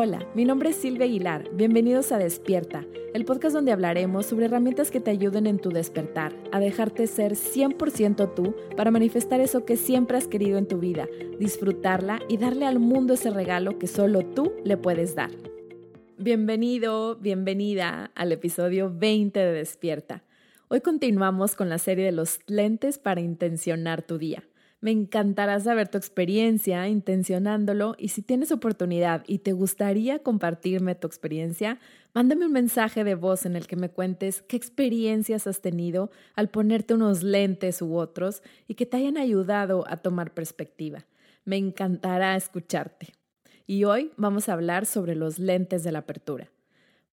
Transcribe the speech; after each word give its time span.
Hola, 0.00 0.24
mi 0.32 0.44
nombre 0.44 0.70
es 0.70 0.76
Silvia 0.76 1.06
Aguilar. 1.06 1.50
Bienvenidos 1.54 2.12
a 2.12 2.18
Despierta, 2.18 2.86
el 3.14 3.24
podcast 3.24 3.52
donde 3.52 3.72
hablaremos 3.72 4.26
sobre 4.26 4.44
herramientas 4.44 4.92
que 4.92 5.00
te 5.00 5.10
ayuden 5.10 5.48
en 5.48 5.58
tu 5.58 5.70
despertar, 5.70 6.32
a 6.52 6.60
dejarte 6.60 7.08
ser 7.08 7.32
100% 7.32 8.32
tú 8.32 8.54
para 8.76 8.92
manifestar 8.92 9.40
eso 9.40 9.64
que 9.64 9.76
siempre 9.76 10.16
has 10.16 10.28
querido 10.28 10.56
en 10.56 10.68
tu 10.68 10.78
vida, 10.78 11.08
disfrutarla 11.40 12.20
y 12.28 12.36
darle 12.36 12.64
al 12.66 12.78
mundo 12.78 13.14
ese 13.14 13.30
regalo 13.30 13.80
que 13.80 13.88
solo 13.88 14.24
tú 14.24 14.52
le 14.62 14.76
puedes 14.76 15.16
dar. 15.16 15.32
Bienvenido, 16.16 17.16
bienvenida 17.16 18.12
al 18.14 18.30
episodio 18.30 18.94
20 18.96 19.40
de 19.40 19.52
Despierta. 19.52 20.22
Hoy 20.68 20.80
continuamos 20.80 21.56
con 21.56 21.68
la 21.68 21.78
serie 21.78 22.04
de 22.04 22.12
los 22.12 22.38
lentes 22.46 22.98
para 22.98 23.20
intencionar 23.20 24.02
tu 24.02 24.16
día. 24.16 24.44
Me 24.80 24.92
encantará 24.92 25.58
saber 25.58 25.88
tu 25.88 25.98
experiencia 25.98 26.86
intencionándolo 26.86 27.96
y 27.98 28.08
si 28.08 28.22
tienes 28.22 28.52
oportunidad 28.52 29.24
y 29.26 29.38
te 29.38 29.52
gustaría 29.52 30.20
compartirme 30.20 30.94
tu 30.94 31.08
experiencia, 31.08 31.80
mándame 32.14 32.46
un 32.46 32.52
mensaje 32.52 33.02
de 33.02 33.16
voz 33.16 33.44
en 33.44 33.56
el 33.56 33.66
que 33.66 33.74
me 33.74 33.90
cuentes 33.90 34.42
qué 34.42 34.56
experiencias 34.56 35.48
has 35.48 35.60
tenido 35.60 36.12
al 36.36 36.48
ponerte 36.48 36.94
unos 36.94 37.24
lentes 37.24 37.82
u 37.82 37.96
otros 37.96 38.42
y 38.68 38.74
que 38.74 38.86
te 38.86 38.98
hayan 38.98 39.16
ayudado 39.16 39.84
a 39.88 39.96
tomar 39.96 40.32
perspectiva. 40.32 41.06
Me 41.44 41.56
encantará 41.56 42.36
escucharte. 42.36 43.14
Y 43.66 43.82
hoy 43.82 44.12
vamos 44.16 44.48
a 44.48 44.52
hablar 44.52 44.86
sobre 44.86 45.16
los 45.16 45.40
lentes 45.40 45.82
de 45.82 45.90
la 45.90 46.00
apertura. 46.00 46.50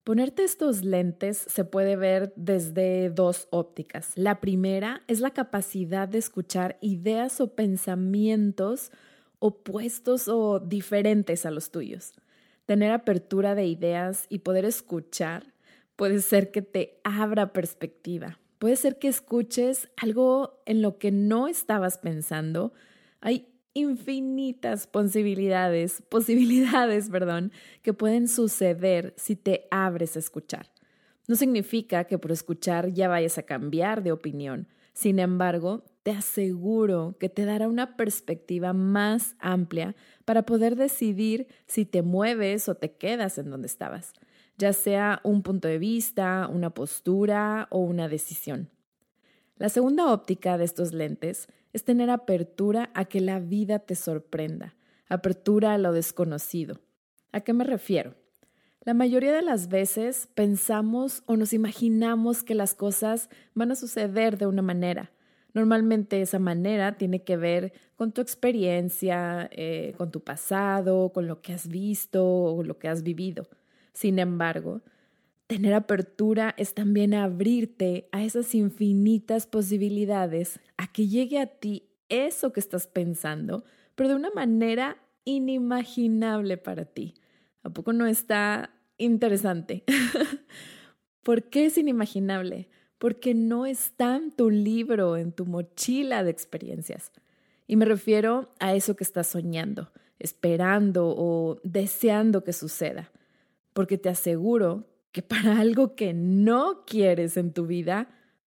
Ponerte 0.05 0.44
estos 0.44 0.84
lentes 0.84 1.36
se 1.36 1.66
puede 1.66 1.95
ver 1.95 2.32
desde 2.36 3.09
dos 3.09 3.48
ópticas. 3.50 4.12
La 4.13 4.40
primera 4.40 5.02
es 5.08 5.20
la 5.20 5.32
capacidad 5.32 6.08
de 6.08 6.20
escuchar 6.20 6.77
ideas 6.80 7.41
o 7.41 7.55
pensamientos 7.55 8.91
opuestos 9.40 10.27
o 10.27 10.60
diferentes 10.60 11.48
a 11.48 11.49
los 11.49 11.72
tuyos. 11.72 12.13
Tener 12.68 12.91
apertura 12.91 13.55
de 13.55 13.66
ideas 13.66 14.27
y 14.30 14.40
poder 14.40 14.66
escuchar 14.66 15.55
puede 15.96 16.21
ser 16.21 16.52
que 16.52 16.62
te 16.62 16.99
abra 17.04 17.52
perspectiva. 17.52 18.37
Puede 18.60 18.76
ser 18.76 18.99
que 18.99 19.08
escuches 19.08 19.90
algo 19.98 20.62
en 20.68 20.84
lo 20.84 20.99
que 20.99 21.12
no 21.12 21.48
estabas 21.48 21.98
pensando. 21.98 22.74
Hay 23.21 23.55
infinitas 23.76 24.87
posibilidades, 24.87 26.01
posibilidades, 26.09 27.09
perdón, 27.09 27.51
que 27.84 27.93
pueden 27.93 28.27
suceder 28.27 29.13
si 29.18 29.35
te 29.35 29.68
abres 29.70 30.15
a 30.15 30.20
escuchar. 30.20 30.71
No 31.27 31.35
significa 31.35 32.05
que 32.05 32.18
por 32.18 32.31
escuchar 32.31 32.91
ya 32.93 33.07
vayas 33.07 33.37
a 33.37 33.43
cambiar 33.43 34.01
de 34.01 34.12
opinión. 34.12 34.68
Sin 34.93 35.20
embargo, 35.20 35.84
te 36.03 36.12
aseguro 36.12 37.18
que 37.20 37.29
te 37.29 37.46
dará 37.46 37.68
una 37.68 37.98
perspectiva 37.98 38.71
más 38.73 39.35
amplia 39.40 39.96
para 40.23 40.43
poder 40.43 40.76
decidir 40.77 41.48
si 41.65 41.85
te 41.85 42.01
mueves 42.01 42.70
o 42.70 42.76
te 42.76 42.93
quedas 42.93 43.37
en 43.37 43.49
donde 43.49 43.68
estabas, 43.68 44.13
ya 44.57 44.71
sea 44.71 45.20
un 45.23 45.41
punto 45.41 45.68
de 45.68 45.79
vista, 45.79 46.48
una 46.49 46.70
postura 46.70 47.68
o 47.71 47.79
una 47.79 48.07
decisión. 48.07 48.70
La 49.58 49.70
segunda 49.70 50.12
óptica 50.12 50.58
de 50.58 50.66
estos 50.66 50.92
lentes 50.92 51.48
es 51.72 51.86
tener 51.86 52.10
apertura 52.10 52.90
a 52.94 53.06
que 53.06 53.22
la 53.22 53.40
vida 53.40 53.80
te 53.80 53.96
sorprenda, 53.96 54.76
apertura 55.08 55.74
a 55.74 55.78
lo 55.78 55.94
desconocido. 55.94 56.82
¿A 57.32 57.40
qué 57.40 57.54
me 57.54 57.64
refiero? 57.64 58.16
La 58.82 58.94
mayoría 58.94 59.32
de 59.32 59.42
las 59.42 59.70
veces 59.70 60.28
pensamos 60.36 61.24
o 61.26 61.38
nos 61.38 61.54
imaginamos 61.54 62.44
que 62.44 62.54
las 62.54 62.76
cosas 62.76 63.30
van 63.54 63.72
a 63.72 63.76
suceder 63.76 64.38
de 64.38 64.46
una 64.46 64.62
manera. 64.62 65.12
Normalmente 65.53 66.22
esa 66.22 66.38
manera 66.38 66.98
tiene 66.98 67.24
que 67.24 67.38
ver 67.38 67.72
con 67.96 68.12
tu 68.12 68.20
experiencia, 68.20 69.50
eh, 69.53 69.94
con 69.98 70.12
tu 70.12 70.22
pasado, 70.22 71.14
con 71.14 71.28
lo 71.28 71.42
que 71.42 71.53
has 71.53 71.70
visto 71.70 72.26
o 72.26 72.62
lo 72.62 72.78
que 72.78 72.90
has 72.90 73.03
vivido. 73.03 73.48
Sin 73.94 74.20
embargo, 74.20 74.81
tener 75.47 75.74
apertura 75.74 76.56
es 76.57 76.74
también 76.74 77.13
abrirte 77.13 78.09
a 78.12 78.24
esas 78.24 78.56
infinitas 78.56 79.46
posibilidades, 79.46 80.59
a 80.78 80.92
que 80.92 81.08
llegue 81.08 81.40
a 81.40 81.47
ti 81.47 81.90
eso 82.09 82.53
que 82.53 82.59
estás 82.59 82.88
pensando, 82.88 83.64
pero 83.96 84.09
de 84.09 84.16
una 84.16 84.31
manera 84.31 84.97
inimaginable 85.24 86.58
para 86.58 86.86
ti. 86.86 87.16
¿A 87.64 87.70
poco 87.70 87.94
no 87.94 88.06
está 88.06 88.72
interesante? 88.97 89.84
¿Por 91.24 91.50
qué 91.50 91.66
es 91.66 91.78
inimaginable? 91.78 92.70
Porque 92.97 93.34
no 93.34 93.66
está 93.66 94.16
en 94.16 94.31
tu 94.31 94.50
libro, 94.50 95.18
en 95.18 95.31
tu 95.31 95.46
mochila 95.46 96.24
de 96.24 96.31
experiencias. 96.31 97.12
Y 97.68 97.75
me 97.75 97.86
refiero 97.86 98.53
a 98.59 98.75
eso 98.75 98.96
que 98.96 99.03
estás 99.03 99.28
soñando, 99.28 99.91
esperando 100.20 101.08
o 101.18 101.59
deseando 101.64 102.44
que 102.44 102.53
suceda. 102.53 103.12
Porque 103.74 103.97
te 103.97 104.09
aseguro 104.09 104.86
que 105.16 105.22
para 105.22 105.62
algo 105.62 105.96
que 105.96 106.14
no 106.14 106.84
quieres 106.86 107.38
en 107.38 107.53
tu 107.53 107.66
vida, 107.66 108.09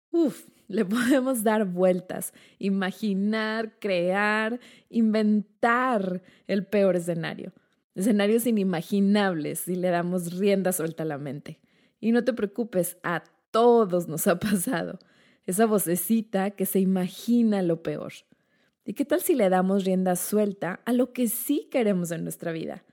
uff, 0.09 0.47
le 0.67 0.83
podemos 0.83 1.43
dar 1.43 1.65
vueltas, 1.65 2.33
imaginar, 2.57 3.77
crear, 3.77 4.59
inventar 4.89 6.23
el 6.47 6.65
peor 6.65 6.95
escenario. 6.95 7.53
Escenarios 7.93 8.47
inimaginables 8.47 9.59
si 9.59 9.75
le 9.75 9.89
damos 9.89 10.39
rienda 10.39 10.71
suelta 10.71 11.03
a 11.03 11.05
la 11.05 11.19
mente. 11.19 11.59
Y 11.99 12.11
no 12.11 12.23
te 12.23 12.33
preocupes, 12.33 12.97
a 13.03 13.23
todos 13.51 14.07
nos 14.07 14.25
ha 14.25 14.39
pasado. 14.39 14.97
Esa 15.45 15.67
vocecita 15.67 16.49
que 16.49 16.65
se 16.65 16.79
imagina 16.79 17.61
lo 17.61 17.83
peor. 17.83 18.13
¿Y 18.85 18.93
qué 18.93 19.05
tal 19.05 19.21
si 19.21 19.35
le 19.35 19.49
damos 19.49 19.85
rienda 19.85 20.15
suelta 20.15 20.81
a 20.85 20.93
lo 20.93 21.13
que 21.13 21.27
sí 21.27 21.67
queremos 21.69 22.09
en 22.09 22.23
nuestra 22.23 22.51
vida, 22.51 22.83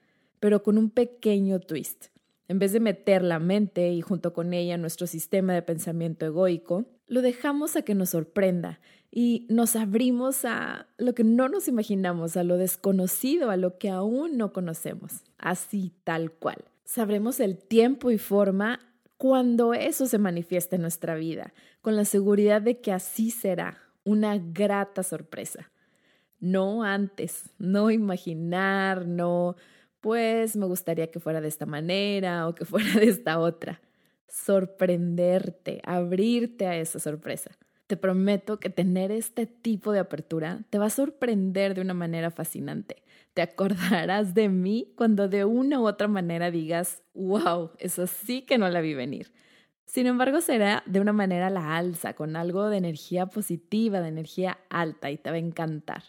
pero 0.41 0.63
con 0.63 0.77
un 0.77 0.91
pequeño 0.91 1.59
twist? 1.59 2.12
En 2.49 2.59
vez 2.59 2.73
de 2.73 2.81
meter 2.81 3.23
la 3.23 3.39
mente 3.39 3.93
y 3.93 4.01
junto 4.01 4.33
con 4.33 4.53
ella 4.53 4.77
nuestro 4.77 5.07
sistema 5.07 5.55
de 5.55 5.63
pensamiento 5.63 6.27
egoico, 6.27 6.87
lo 7.07 7.23
dejamos 7.23 7.77
a 7.77 7.83
que 7.83 7.95
nos 7.95 8.11
sorprenda 8.11 8.81
y 9.11 9.47
nos 9.51 9.77
abrimos 9.77 10.45
a 10.45 10.87
lo 10.97 11.15
que 11.15 11.25
no 11.25 11.49
nos 11.49 11.69
imaginamos, 11.69 12.37
a 12.37 12.45
lo 12.45 12.57
desconocido, 12.57 13.51
a 13.51 13.57
lo 13.57 13.79
que 13.79 13.91
aún 13.91 14.39
no 14.39 14.53
conocemos, 14.53 15.23
así 15.39 15.93
tal 16.05 16.33
cual. 16.33 16.65
Sabremos 16.85 17.39
el 17.41 17.59
tiempo 17.59 18.11
y 18.11 18.19
forma 18.19 18.81
cuando 19.19 19.75
eso 19.75 20.07
se 20.07 20.19
manifiesta 20.19 20.77
en 20.77 20.83
nuestra 20.83 21.15
vida, 21.15 21.53
con 21.81 21.95
la 21.95 22.05
seguridad 22.05 22.63
de 22.63 22.81
que 22.81 22.93
así 22.93 23.31
será, 23.31 23.79
una 24.05 24.37
grata 24.39 25.03
sorpresa. 25.03 25.71
No 26.41 26.83
antes, 26.83 27.51
no 27.59 27.91
imaginar, 27.91 29.07
no 29.07 29.55
pues 30.03 30.57
me 30.57 30.67
gustaría 30.67 31.11
que 31.11 31.21
fuera 31.21 31.41
de 31.41 31.49
esta 31.49 31.65
manera 31.65 32.47
o 32.47 32.55
que 32.55 32.65
fuera 32.67 33.01
de 33.01 33.07
esta 33.09 33.39
otra. 33.39 33.81
Sorprenderte, 34.29 35.81
abrirte 35.85 36.67
a 36.67 36.77
esa 36.77 36.99
sorpresa. 36.99 37.53
Te 37.87 37.97
prometo 37.97 38.59
que 38.59 38.71
tener 38.71 39.11
este 39.11 39.47
tipo 39.47 39.93
de 39.93 40.01
apertura 40.01 40.61
te 40.71 40.79
va 40.79 40.87
a 40.87 40.91
sorprender 40.91 41.75
de 41.75 41.81
una 41.81 41.95
manera 41.95 42.31
fascinante. 42.31 43.03
Te 43.35 43.43
acordarás 43.43 44.35
de 44.35 44.49
mí 44.49 44.93
cuando 44.97 45.29
de 45.29 45.45
una 45.45 45.81
u 45.81 45.87
otra 45.87 46.09
manera 46.09 46.51
digas, 46.51 47.03
wow, 47.15 47.71
eso 47.79 48.07
sí 48.07 48.43
que 48.43 48.59
no 48.59 48.69
la 48.69 48.81
vi 48.81 48.95
venir. 48.95 49.33
Sin 49.85 50.07
embargo, 50.07 50.41
será 50.41 50.83
de 50.87 51.01
una 51.01 51.13
manera 51.13 51.51
la 51.51 51.77
alza, 51.77 52.15
con 52.15 52.35
algo 52.35 52.71
de 52.71 52.79
energía 52.79 53.27
positiva, 53.27 54.01
de 54.01 54.09
energía 54.09 54.59
alta 54.71 55.11
y 55.11 55.19
te 55.19 55.31
va 55.31 55.37
a 55.37 55.41
encantar. 55.41 56.05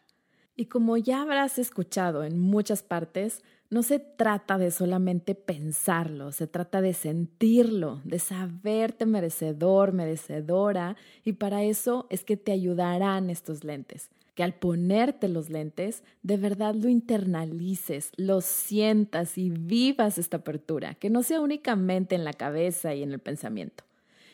Y 0.55 0.65
como 0.65 0.97
ya 0.97 1.23
habrás 1.23 1.57
escuchado 1.57 2.23
en 2.23 2.37
muchas 2.39 2.83
partes, 2.83 3.41
no 3.71 3.81
se 3.81 3.97
trata 3.97 4.59
de 4.59 4.69
solamente 4.69 5.33
pensarlo, 5.33 6.31
se 6.31 6.45
trata 6.45 6.79
de 6.79 6.93
sentirlo, 6.93 8.01
de 8.03 8.19
saberte 8.19 9.07
merecedor, 9.07 9.93
merecedora, 9.93 10.95
y 11.23 11.33
para 11.33 11.63
eso 11.63 12.05
es 12.11 12.23
que 12.23 12.37
te 12.37 12.51
ayudarán 12.51 13.31
estos 13.31 13.63
lentes. 13.63 14.11
Que 14.35 14.43
al 14.43 14.53
ponerte 14.53 15.27
los 15.27 15.49
lentes, 15.49 16.03
de 16.21 16.37
verdad 16.37 16.75
lo 16.75 16.87
internalices, 16.87 18.11
lo 18.15 18.41
sientas 18.41 19.39
y 19.39 19.49
vivas 19.49 20.19
esta 20.19 20.37
apertura, 20.37 20.93
que 20.93 21.09
no 21.09 21.23
sea 21.23 21.41
únicamente 21.41 22.13
en 22.13 22.23
la 22.23 22.33
cabeza 22.33 22.93
y 22.93 23.01
en 23.01 23.11
el 23.11 23.19
pensamiento. 23.19 23.83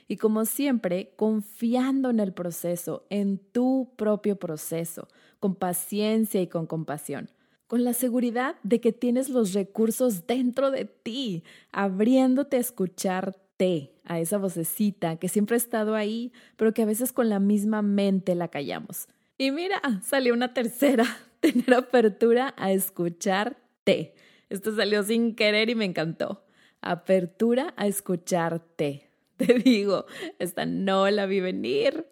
Y 0.10 0.18
como 0.18 0.44
siempre, 0.44 1.14
confiando 1.16 2.10
en 2.10 2.20
el 2.20 2.34
proceso, 2.34 3.06
en 3.10 3.38
tu 3.38 3.94
propio 3.96 4.36
proceso, 4.36 5.08
con 5.40 5.56
paciencia 5.56 6.42
y 6.42 6.48
con 6.48 6.68
compasión 6.68 7.30
con 7.70 7.84
la 7.84 7.94
seguridad 7.94 8.56
de 8.64 8.82
que 8.82 8.92
tienes 8.92 9.30
los 9.30 9.54
recursos 9.54 10.26
dentro 10.26 10.72
de 10.72 10.86
ti, 10.86 11.44
abriéndote 11.72 12.58
a 12.58 12.62
escucharte, 12.62 13.94
a 14.06 14.20
esa 14.20 14.40
vocecita 14.40 15.18
que 15.18 15.30
siempre 15.30 15.54
ha 15.54 15.58
estado 15.58 15.94
ahí, 15.94 16.34
pero 16.56 16.74
que 16.74 16.82
a 16.82 16.88
veces 16.88 17.14
con 17.14 17.30
la 17.30 17.38
misma 17.38 17.84
mente 17.84 18.34
la 18.34 18.48
callamos. 18.48 19.08
Y 19.38 19.52
mira, 19.52 19.80
salió 20.04 20.34
una 20.34 20.52
tercera, 20.56 21.06
tener 21.42 21.72
apertura 21.76 22.56
a 22.58 22.72
escucharte. 22.72 24.16
Esto 24.50 24.76
salió 24.76 25.04
sin 25.04 25.36
querer 25.36 25.70
y 25.70 25.76
me 25.76 25.86
encantó. 25.86 26.44
Apertura 26.82 27.76
a 27.78 27.86
escucharte. 27.86 29.09
Te 29.40 29.54
digo, 29.66 30.06
esta 30.38 30.66
no 30.66 31.10
la 31.10 31.26
vi 31.26 31.40
venir. 31.40 32.06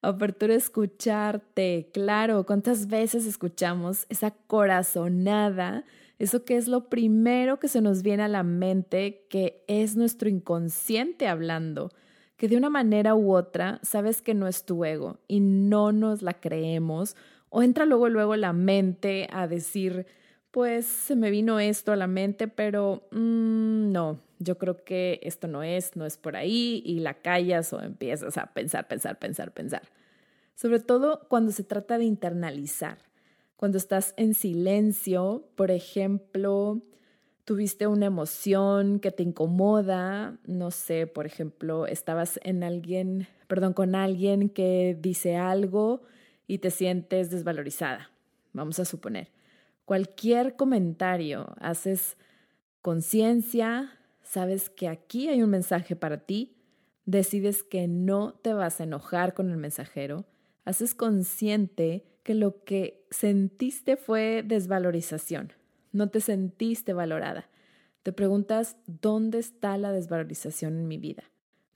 Apertura 0.00 0.54
escucharte, 0.54 1.90
claro, 1.92 2.46
¿cuántas 2.46 2.86
veces 2.86 3.26
escuchamos 3.26 4.06
esa 4.08 4.30
corazonada 4.30 5.84
Eso 6.18 6.46
que 6.46 6.56
es 6.56 6.68
lo 6.68 6.88
primero 6.88 7.58
que 7.60 7.68
se 7.68 7.82
nos 7.82 8.02
viene 8.02 8.22
a 8.22 8.28
la 8.28 8.42
mente, 8.42 9.26
que 9.28 9.62
es 9.68 9.94
nuestro 9.96 10.30
inconsciente 10.30 11.28
hablando, 11.28 11.90
que 12.38 12.48
de 12.48 12.56
una 12.56 12.70
manera 12.70 13.14
u 13.14 13.34
otra 13.34 13.78
sabes 13.82 14.22
que 14.22 14.32
no 14.34 14.48
es 14.48 14.64
tu 14.64 14.82
ego 14.86 15.18
y 15.28 15.40
no 15.40 15.92
nos 15.92 16.22
la 16.22 16.40
creemos, 16.40 17.14
o 17.50 17.62
entra 17.62 17.84
luego 17.84 18.08
luego 18.08 18.36
la 18.36 18.54
mente 18.54 19.28
a 19.32 19.46
decir, 19.46 20.06
pues 20.50 20.86
se 20.86 21.14
me 21.14 21.30
vino 21.30 21.60
esto 21.60 21.92
a 21.92 21.96
la 21.96 22.06
mente, 22.06 22.48
pero 22.48 23.06
mm, 23.12 23.92
no, 23.92 24.18
yo 24.40 24.58
creo 24.58 24.84
que 24.84 25.20
esto 25.22 25.46
no 25.46 25.62
es, 25.62 25.94
no 25.94 26.04
es 26.04 26.16
por 26.16 26.34
ahí 26.34 26.82
y 26.84 26.98
la 26.98 27.14
callas 27.14 27.72
o 27.72 27.80
empiezas 27.80 28.36
a 28.36 28.46
pensar, 28.46 28.88
pensar, 28.88 29.18
pensar, 29.18 29.52
pensar. 29.52 29.82
Sobre 30.56 30.80
todo 30.80 31.28
cuando 31.28 31.52
se 31.52 31.62
trata 31.62 31.96
de 31.96 32.04
internalizar, 32.04 32.98
cuando 33.56 33.78
estás 33.78 34.14
en 34.16 34.34
silencio, 34.34 35.46
por 35.54 35.70
ejemplo, 35.70 36.82
tuviste 37.44 37.86
una 37.86 38.06
emoción 38.06 38.98
que 38.98 39.12
te 39.12 39.22
incomoda, 39.22 40.38
no 40.46 40.72
sé, 40.72 41.06
por 41.06 41.26
ejemplo, 41.26 41.86
estabas 41.86 42.40
en 42.42 42.64
alguien, 42.64 43.28
perdón, 43.46 43.74
con 43.74 43.94
alguien 43.94 44.48
que 44.48 44.98
dice 45.00 45.36
algo 45.36 46.02
y 46.48 46.58
te 46.58 46.72
sientes 46.72 47.30
desvalorizada, 47.30 48.10
vamos 48.52 48.80
a 48.80 48.84
suponer 48.84 49.28
cualquier 49.90 50.54
comentario, 50.54 51.52
haces 51.58 52.16
conciencia, 52.80 53.98
sabes 54.30 54.70
que 54.70 54.86
aquí 54.86 55.28
hay 55.28 55.42
un 55.42 55.50
mensaje 55.50 55.96
para 55.96 56.18
ti, 56.18 56.56
decides 57.04 57.64
que 57.64 57.88
no 57.88 58.34
te 58.34 58.52
vas 58.52 58.80
a 58.80 58.84
enojar 58.84 59.34
con 59.34 59.50
el 59.50 59.56
mensajero, 59.56 60.24
haces 60.64 60.94
consciente 60.94 62.06
que 62.22 62.34
lo 62.34 62.62
que 62.62 63.04
sentiste 63.10 63.96
fue 63.96 64.44
desvalorización, 64.46 65.52
no 65.90 66.10
te 66.10 66.20
sentiste 66.20 66.92
valorada. 66.92 67.48
Te 68.04 68.12
preguntas, 68.12 68.76
¿dónde 68.86 69.40
está 69.40 69.76
la 69.78 69.90
desvalorización 69.90 70.78
en 70.78 70.86
mi 70.86 70.96
vida? 70.96 71.24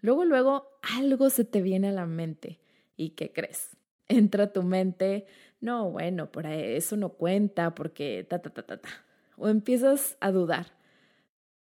Luego, 0.01 0.25
luego, 0.25 0.69
algo 0.97 1.31
se 1.31 1.45
te 1.45 1.61
viene 1.61 1.89
a 1.89 1.93
la 1.93 2.07
mente. 2.07 2.61
¿Y 2.97 3.11
qué 3.11 3.33
crees? 3.33 3.77
Entra 4.09 4.53
tu 4.53 4.63
mente, 4.63 5.27
no, 5.61 5.91
bueno, 5.91 6.31
por 6.31 6.47
eso 6.47 6.97
no 6.97 7.09
cuenta 7.09 7.75
porque 7.75 8.25
ta, 8.31 8.41
ta, 8.41 8.51
ta, 8.51 8.63
ta, 8.65 8.81
ta. 8.81 8.89
O 9.37 9.49
empiezas 9.49 10.17
a 10.21 10.31
dudar. 10.31 10.84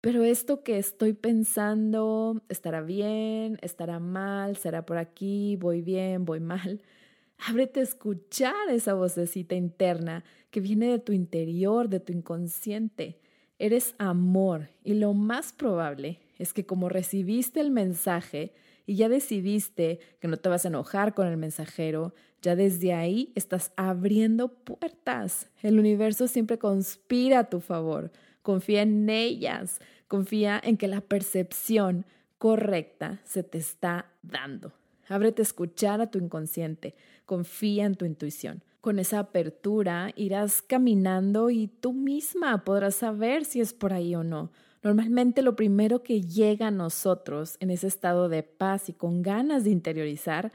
Pero 0.00 0.24
esto 0.24 0.62
que 0.62 0.78
estoy 0.78 1.12
pensando, 1.12 2.40
¿estará 2.48 2.80
bien? 2.80 3.58
¿Estará 3.60 3.98
mal? 3.98 4.56
¿Será 4.56 4.86
por 4.86 4.96
aquí? 4.96 5.56
¿Voy 5.56 5.82
bien? 5.82 6.24
¿Voy 6.24 6.40
mal? 6.40 6.80
Ábrete 7.48 7.80
a 7.80 7.82
escuchar 7.82 8.70
esa 8.70 8.94
vocecita 8.94 9.54
interna 9.54 10.24
que 10.50 10.60
viene 10.60 10.86
de 10.86 10.98
tu 11.00 11.12
interior, 11.12 11.90
de 11.90 12.00
tu 12.00 12.14
inconsciente. 12.14 13.18
Eres 13.58 13.94
amor 13.98 14.70
y 14.84 14.94
lo 14.94 15.12
más 15.12 15.52
probable 15.52 16.18
es 16.38 16.54
que 16.54 16.64
como 16.64 16.88
recibiste 16.88 17.60
el 17.60 17.70
mensaje 17.70 18.54
y 18.86 18.94
ya 18.96 19.10
decidiste 19.10 20.00
que 20.18 20.28
no 20.28 20.38
te 20.38 20.48
vas 20.48 20.64
a 20.64 20.68
enojar 20.68 21.12
con 21.12 21.26
el 21.26 21.36
mensajero, 21.36 22.14
ya 22.40 22.56
desde 22.56 22.94
ahí 22.94 23.32
estás 23.34 23.72
abriendo 23.76 24.48
puertas. 24.48 25.50
El 25.62 25.78
universo 25.78 26.26
siempre 26.26 26.58
conspira 26.58 27.40
a 27.40 27.50
tu 27.50 27.60
favor. 27.60 28.10
Confía 28.42 28.82
en 28.82 29.08
ellas. 29.08 29.80
Confía 30.08 30.60
en 30.62 30.76
que 30.76 30.88
la 30.88 31.00
percepción 31.00 32.04
correcta 32.38 33.20
se 33.24 33.42
te 33.42 33.58
está 33.58 34.06
dando. 34.22 34.72
Ábrete 35.08 35.42
a 35.42 35.44
escuchar 35.44 36.00
a 36.00 36.10
tu 36.10 36.18
inconsciente. 36.18 36.94
Confía 37.26 37.84
en 37.84 37.96
tu 37.96 38.04
intuición. 38.04 38.62
Con 38.80 38.98
esa 38.98 39.18
apertura 39.18 40.12
irás 40.16 40.62
caminando 40.62 41.50
y 41.50 41.66
tú 41.66 41.92
misma 41.92 42.64
podrás 42.64 42.94
saber 42.94 43.44
si 43.44 43.60
es 43.60 43.74
por 43.74 43.92
ahí 43.92 44.14
o 44.14 44.24
no. 44.24 44.50
Normalmente 44.82 45.42
lo 45.42 45.56
primero 45.56 46.02
que 46.02 46.22
llega 46.22 46.68
a 46.68 46.70
nosotros 46.70 47.56
en 47.60 47.70
ese 47.70 47.86
estado 47.86 48.30
de 48.30 48.42
paz 48.42 48.88
y 48.88 48.94
con 48.94 49.20
ganas 49.20 49.64
de 49.64 49.70
interiorizar 49.70 50.52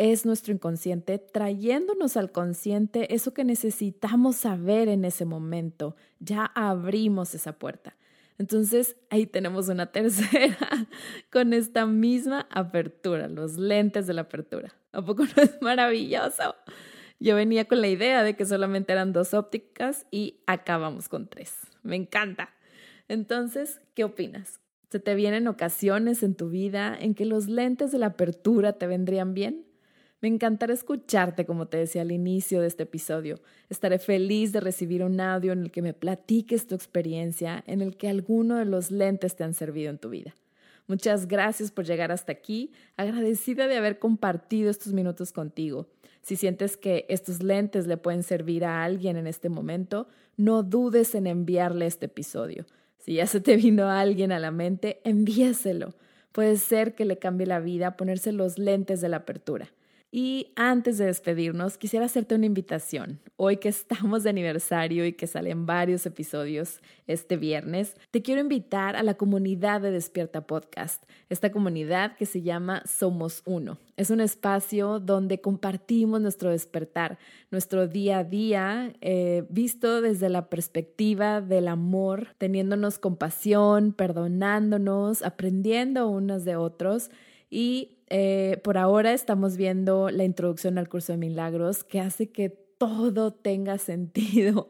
es 0.00 0.24
nuestro 0.24 0.54
inconsciente 0.54 1.18
trayéndonos 1.18 2.16
al 2.16 2.32
consciente 2.32 3.14
eso 3.14 3.34
que 3.34 3.44
necesitamos 3.44 4.36
saber 4.36 4.88
en 4.88 5.04
ese 5.04 5.26
momento. 5.26 5.94
Ya 6.20 6.46
abrimos 6.46 7.34
esa 7.34 7.58
puerta. 7.58 7.96
Entonces 8.38 8.96
ahí 9.10 9.26
tenemos 9.26 9.68
una 9.68 9.92
tercera 9.92 10.56
con 11.30 11.52
esta 11.52 11.84
misma 11.84 12.48
apertura, 12.50 13.28
los 13.28 13.58
lentes 13.58 14.06
de 14.06 14.14
la 14.14 14.22
apertura. 14.22 14.74
¿A 14.92 15.04
poco 15.04 15.24
no 15.24 15.42
es 15.42 15.60
maravilloso? 15.60 16.54
Yo 17.18 17.36
venía 17.36 17.66
con 17.66 17.82
la 17.82 17.88
idea 17.88 18.22
de 18.22 18.36
que 18.36 18.46
solamente 18.46 18.94
eran 18.94 19.12
dos 19.12 19.34
ópticas 19.34 20.06
y 20.10 20.40
acabamos 20.46 21.10
con 21.10 21.28
tres. 21.28 21.58
Me 21.82 21.96
encanta. 21.96 22.48
Entonces, 23.06 23.82
¿qué 23.94 24.04
opinas? 24.04 24.60
¿Se 24.88 24.98
te 24.98 25.14
vienen 25.14 25.46
ocasiones 25.46 26.22
en 26.22 26.34
tu 26.34 26.48
vida 26.48 26.96
en 26.98 27.14
que 27.14 27.26
los 27.26 27.48
lentes 27.48 27.92
de 27.92 27.98
la 27.98 28.06
apertura 28.06 28.72
te 28.72 28.86
vendrían 28.86 29.34
bien? 29.34 29.66
Me 30.22 30.28
encantará 30.28 30.74
escucharte, 30.74 31.46
como 31.46 31.66
te 31.66 31.78
decía 31.78 32.02
al 32.02 32.12
inicio 32.12 32.60
de 32.60 32.66
este 32.66 32.82
episodio. 32.82 33.40
Estaré 33.70 33.98
feliz 33.98 34.52
de 34.52 34.60
recibir 34.60 35.02
un 35.02 35.18
audio 35.18 35.52
en 35.52 35.62
el 35.62 35.70
que 35.70 35.80
me 35.80 35.94
platiques 35.94 36.66
tu 36.66 36.74
experiencia, 36.74 37.64
en 37.66 37.80
el 37.80 37.96
que 37.96 38.08
alguno 38.08 38.56
de 38.56 38.66
los 38.66 38.90
lentes 38.90 39.34
te 39.36 39.44
han 39.44 39.54
servido 39.54 39.88
en 39.88 39.96
tu 39.96 40.10
vida. 40.10 40.34
Muchas 40.86 41.26
gracias 41.26 41.70
por 41.70 41.86
llegar 41.86 42.12
hasta 42.12 42.32
aquí, 42.32 42.72
agradecida 42.98 43.66
de 43.66 43.78
haber 43.78 43.98
compartido 43.98 44.70
estos 44.70 44.92
minutos 44.92 45.32
contigo. 45.32 45.86
Si 46.20 46.36
sientes 46.36 46.76
que 46.76 47.06
estos 47.08 47.42
lentes 47.42 47.86
le 47.86 47.96
pueden 47.96 48.22
servir 48.22 48.66
a 48.66 48.84
alguien 48.84 49.16
en 49.16 49.26
este 49.26 49.48
momento, 49.48 50.06
no 50.36 50.62
dudes 50.62 51.14
en 51.14 51.28
enviarle 51.28 51.86
este 51.86 52.06
episodio. 52.06 52.66
Si 52.98 53.14
ya 53.14 53.26
se 53.26 53.40
te 53.40 53.56
vino 53.56 53.84
a 53.84 54.00
alguien 54.00 54.32
a 54.32 54.38
la 54.38 54.50
mente, 54.50 55.00
envíaselo. 55.04 55.94
Puede 56.32 56.56
ser 56.58 56.94
que 56.94 57.06
le 57.06 57.18
cambie 57.18 57.46
la 57.46 57.60
vida 57.60 57.96
ponerse 57.96 58.32
los 58.32 58.58
lentes 58.58 59.00
de 59.00 59.08
la 59.08 59.18
apertura. 59.18 59.70
Y 60.12 60.50
antes 60.56 60.98
de 60.98 61.06
despedirnos, 61.06 61.78
quisiera 61.78 62.06
hacerte 62.06 62.34
una 62.34 62.46
invitación. 62.46 63.20
Hoy 63.36 63.58
que 63.58 63.68
estamos 63.68 64.24
de 64.24 64.30
aniversario 64.30 65.06
y 65.06 65.12
que 65.12 65.28
salen 65.28 65.66
varios 65.66 66.04
episodios 66.04 66.80
este 67.06 67.36
viernes, 67.36 67.94
te 68.10 68.20
quiero 68.20 68.40
invitar 68.40 68.96
a 68.96 69.04
la 69.04 69.14
comunidad 69.14 69.80
de 69.80 69.92
Despierta 69.92 70.48
Podcast, 70.48 71.04
esta 71.28 71.52
comunidad 71.52 72.16
que 72.16 72.26
se 72.26 72.42
llama 72.42 72.82
Somos 72.86 73.42
Uno. 73.44 73.78
Es 73.96 74.10
un 74.10 74.20
espacio 74.20 74.98
donde 74.98 75.40
compartimos 75.40 76.20
nuestro 76.20 76.50
despertar, 76.50 77.18
nuestro 77.52 77.86
día 77.86 78.18
a 78.18 78.24
día, 78.24 78.92
eh, 79.00 79.44
visto 79.48 80.02
desde 80.02 80.28
la 80.28 80.48
perspectiva 80.48 81.40
del 81.40 81.68
amor, 81.68 82.34
teniéndonos 82.38 82.98
compasión, 82.98 83.92
perdonándonos, 83.92 85.22
aprendiendo 85.22 86.08
unos 86.08 86.44
de 86.44 86.56
otros 86.56 87.10
y 87.50 87.98
eh, 88.08 88.60
por 88.64 88.78
ahora 88.78 89.12
estamos 89.12 89.56
viendo 89.56 90.10
la 90.10 90.24
introducción 90.24 90.78
al 90.78 90.88
curso 90.88 91.12
de 91.12 91.18
milagros 91.18 91.84
que 91.84 92.00
hace 92.00 92.30
que 92.30 92.48
todo 92.48 93.32
tenga 93.32 93.76
sentido. 93.78 94.68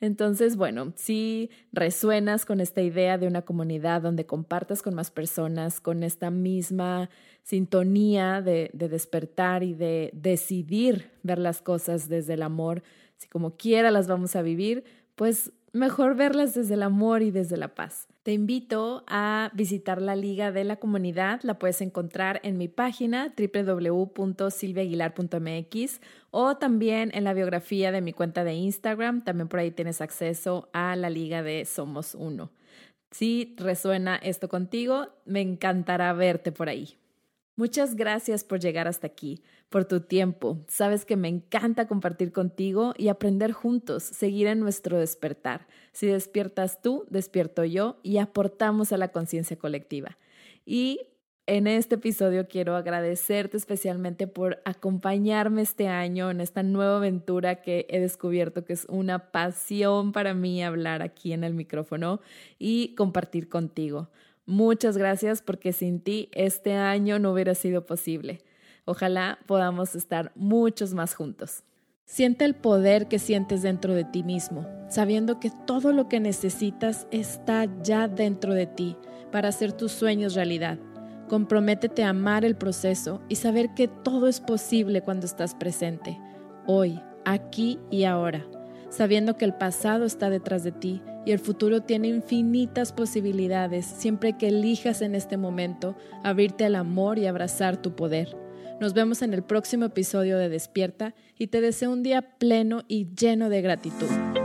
Entonces, 0.00 0.56
bueno, 0.56 0.92
si 0.96 1.50
resuenas 1.72 2.44
con 2.44 2.60
esta 2.60 2.82
idea 2.82 3.16
de 3.16 3.26
una 3.26 3.42
comunidad 3.42 4.02
donde 4.02 4.26
compartas 4.26 4.82
con 4.82 4.94
más 4.94 5.10
personas, 5.10 5.80
con 5.80 6.02
esta 6.02 6.30
misma 6.30 7.08
sintonía 7.42 8.42
de, 8.42 8.70
de 8.72 8.88
despertar 8.88 9.62
y 9.62 9.72
de 9.74 10.10
decidir 10.12 11.10
ver 11.22 11.38
las 11.38 11.62
cosas 11.62 12.08
desde 12.08 12.34
el 12.34 12.42
amor, 12.42 12.82
si 13.16 13.28
como 13.28 13.56
quiera 13.56 13.90
las 13.90 14.08
vamos 14.08 14.34
a 14.36 14.42
vivir, 14.42 14.84
pues 15.14 15.52
mejor 15.74 16.16
verlas 16.16 16.54
desde 16.54 16.72
el 16.74 16.82
amor 16.82 17.22
y 17.22 17.30
desde 17.30 17.56
la 17.58 17.74
paz. 17.74 18.08
Te 18.22 18.32
invito 18.32 19.04
a 19.06 19.50
visitar 19.52 20.00
la 20.00 20.16
liga 20.16 20.50
de 20.52 20.64
la 20.64 20.76
comunidad. 20.76 21.40
La 21.42 21.58
puedes 21.58 21.82
encontrar 21.82 22.40
en 22.42 22.56
mi 22.56 22.68
página 22.68 23.34
www.silviaguilar.mx 23.36 26.00
o 26.30 26.56
también 26.56 27.10
en 27.12 27.24
la 27.24 27.34
biografía 27.34 27.92
de 27.92 28.00
mi 28.00 28.14
cuenta 28.14 28.44
de 28.44 28.54
Instagram. 28.54 29.22
También 29.24 29.48
por 29.48 29.60
ahí 29.60 29.72
tienes 29.72 30.00
acceso 30.00 30.70
a 30.72 30.96
la 30.96 31.10
liga 31.10 31.42
de 31.42 31.66
Somos 31.66 32.14
Uno. 32.14 32.50
Si 33.10 33.54
resuena 33.58 34.16
esto 34.16 34.48
contigo, 34.48 35.08
me 35.24 35.40
encantará 35.40 36.12
verte 36.14 36.50
por 36.50 36.68
ahí. 36.68 36.96
Muchas 37.56 37.94
gracias 37.94 38.42
por 38.42 38.58
llegar 38.58 38.88
hasta 38.88 39.06
aquí, 39.06 39.40
por 39.68 39.84
tu 39.84 40.00
tiempo. 40.00 40.58
Sabes 40.66 41.04
que 41.04 41.16
me 41.16 41.28
encanta 41.28 41.86
compartir 41.86 42.32
contigo 42.32 42.94
y 42.98 43.08
aprender 43.08 43.52
juntos, 43.52 44.02
seguir 44.02 44.48
en 44.48 44.58
nuestro 44.58 44.98
despertar. 44.98 45.68
Si 45.92 46.08
despiertas 46.08 46.82
tú, 46.82 47.06
despierto 47.10 47.64
yo 47.64 48.00
y 48.02 48.18
aportamos 48.18 48.92
a 48.92 48.96
la 48.96 49.12
conciencia 49.12 49.56
colectiva. 49.56 50.18
Y 50.66 50.98
en 51.46 51.68
este 51.68 51.94
episodio 51.94 52.48
quiero 52.48 52.74
agradecerte 52.74 53.56
especialmente 53.56 54.26
por 54.26 54.60
acompañarme 54.64 55.62
este 55.62 55.86
año 55.86 56.30
en 56.30 56.40
esta 56.40 56.64
nueva 56.64 56.96
aventura 56.96 57.60
que 57.62 57.86
he 57.88 58.00
descubierto 58.00 58.64
que 58.64 58.72
es 58.72 58.86
una 58.88 59.30
pasión 59.30 60.10
para 60.10 60.34
mí 60.34 60.64
hablar 60.64 61.02
aquí 61.02 61.34
en 61.34 61.44
el 61.44 61.54
micrófono 61.54 62.20
y 62.58 62.94
compartir 62.96 63.48
contigo. 63.48 64.08
Muchas 64.46 64.96
gracias 64.98 65.40
porque 65.40 65.72
sin 65.72 66.00
ti 66.00 66.28
este 66.32 66.74
año 66.74 67.18
no 67.18 67.32
hubiera 67.32 67.54
sido 67.54 67.86
posible. 67.86 68.40
Ojalá 68.84 69.38
podamos 69.46 69.94
estar 69.94 70.32
muchos 70.34 70.92
más 70.92 71.14
juntos. 71.14 71.62
Siente 72.04 72.44
el 72.44 72.54
poder 72.54 73.08
que 73.08 73.18
sientes 73.18 73.62
dentro 73.62 73.94
de 73.94 74.04
ti 74.04 74.22
mismo, 74.22 74.66
sabiendo 74.90 75.40
que 75.40 75.50
todo 75.66 75.92
lo 75.92 76.08
que 76.08 76.20
necesitas 76.20 77.06
está 77.10 77.66
ya 77.82 78.08
dentro 78.08 78.52
de 78.52 78.66
ti 78.66 78.96
para 79.32 79.48
hacer 79.48 79.72
tus 79.72 79.92
sueños 79.92 80.34
realidad. 80.34 80.78
Comprométete 81.28 82.04
a 82.04 82.10
amar 82.10 82.44
el 82.44 82.56
proceso 82.56 83.22
y 83.30 83.36
saber 83.36 83.72
que 83.74 83.88
todo 83.88 84.28
es 84.28 84.40
posible 84.40 85.00
cuando 85.00 85.24
estás 85.24 85.54
presente, 85.54 86.20
hoy, 86.66 87.00
aquí 87.24 87.78
y 87.90 88.04
ahora, 88.04 88.46
sabiendo 88.94 89.36
que 89.36 89.44
el 89.44 89.54
pasado 89.54 90.04
está 90.04 90.30
detrás 90.30 90.62
de 90.62 90.70
ti 90.72 91.02
y 91.26 91.32
el 91.32 91.40
futuro 91.40 91.82
tiene 91.82 92.08
infinitas 92.08 92.92
posibilidades 92.92 93.86
siempre 93.86 94.36
que 94.36 94.48
elijas 94.48 95.02
en 95.02 95.14
este 95.14 95.36
momento 95.36 95.96
abrirte 96.22 96.64
al 96.64 96.76
amor 96.76 97.18
y 97.18 97.26
abrazar 97.26 97.76
tu 97.76 97.96
poder. 97.96 98.36
Nos 98.80 98.94
vemos 98.94 99.22
en 99.22 99.34
el 99.34 99.42
próximo 99.42 99.86
episodio 99.86 100.38
de 100.38 100.48
Despierta 100.48 101.14
y 101.38 101.48
te 101.48 101.60
deseo 101.60 101.90
un 101.90 102.02
día 102.02 102.22
pleno 102.38 102.82
y 102.86 103.08
lleno 103.14 103.48
de 103.48 103.62
gratitud. 103.62 104.43